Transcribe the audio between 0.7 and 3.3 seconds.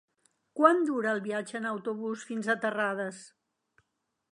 dura el viatge en autobús fins a Terrades?